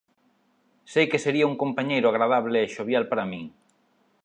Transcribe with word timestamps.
Sei 0.93 1.05
que 1.11 1.23
sería 1.25 1.49
un 1.51 1.59
compañeiro 1.63 2.07
agradable 2.09 2.57
e 2.61 2.71
xovial 2.75 3.03
para 3.07 3.29
min. 3.31 3.43